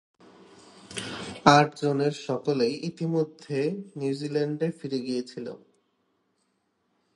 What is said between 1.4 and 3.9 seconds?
আট জনের সকলেই ইতিমধ্যেই